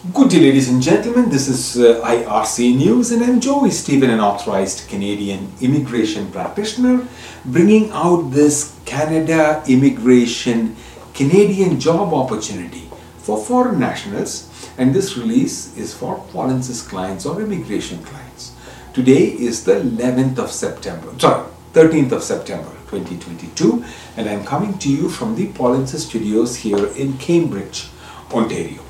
[0.00, 1.28] Good day, ladies and gentlemen.
[1.28, 7.06] This is uh, IRC News, and I'm Joey Stephen, an authorized Canadian immigration practitioner,
[7.44, 10.74] bringing out this Canada immigration
[11.12, 14.48] Canadian job opportunity for foreign nationals.
[14.78, 18.54] And this release is for Paulinsis clients or immigration clients.
[18.94, 23.84] Today is the 11th of September, sorry, 13th of September 2022,
[24.16, 27.88] and I'm coming to you from the Paulinsis studios here in Cambridge,
[28.32, 28.80] Ontario.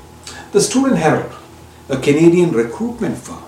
[0.51, 1.31] The Student Herald,
[1.87, 3.45] a Canadian recruitment firm,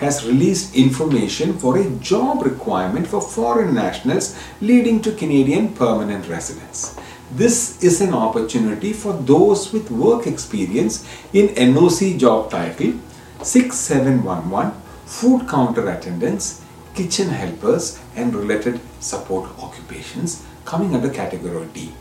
[0.00, 6.98] has released information for a job requirement for foreign nationals leading to Canadian permanent residence.
[7.30, 12.94] This is an opportunity for those with work experience in NOC job title
[13.42, 14.72] 6711
[15.04, 16.62] food counter attendants,
[16.94, 21.92] kitchen helpers and related support occupations coming under category D.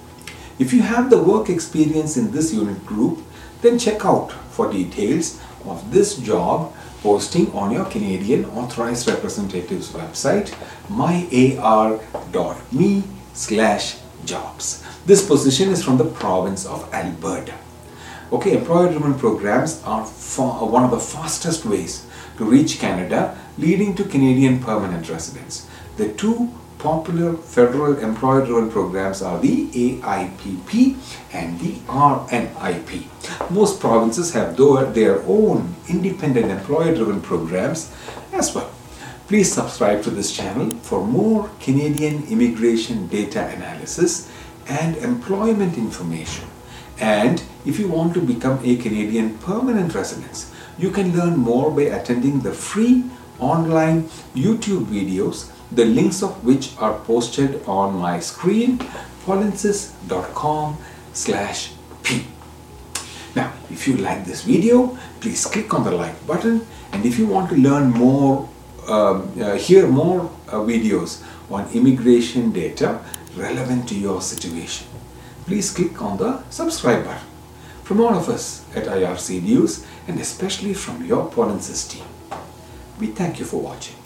[0.57, 3.19] If you have the work experience in this unit group,
[3.67, 10.53] then check out for details of this job posting on your Canadian Authorized Representatives website
[10.87, 11.43] myar.me
[13.33, 14.83] slash jobs.
[15.05, 17.53] This position is from the province of Alberta.
[18.31, 22.05] Okay, employer-driven programs are uh, one of the fastest ways
[22.37, 25.67] to reach Canada, leading to Canadian permanent residence.
[25.97, 30.97] The two popular federal employer-driven programs are the AIPP
[31.33, 33.16] and the RNIP.
[33.49, 34.57] Most provinces have
[34.93, 37.91] their own independent employer-driven programs
[38.33, 38.71] as well.
[39.27, 44.31] Please subscribe to this channel for more Canadian immigration data analysis
[44.67, 46.47] and employment information.
[46.99, 50.45] And if you want to become a Canadian permanent resident,
[50.77, 53.03] you can learn more by attending the free
[53.39, 58.77] online YouTube videos the links of which are posted on my screen
[59.25, 60.77] paulinsis.com
[61.13, 62.25] slash p.
[63.77, 67.51] If you like this video, please click on the like button and if you want
[67.51, 68.49] to learn more,
[68.87, 72.99] um, uh, hear more uh, videos on immigration data
[73.35, 74.87] relevant to your situation,
[75.45, 77.27] please click on the subscribe button.
[77.83, 82.07] From all of us at IRC News and especially from your Paulinsis team,
[82.99, 83.97] we thank you for watching.